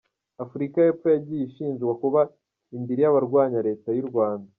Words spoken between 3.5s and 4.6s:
Leta y’u Rwanda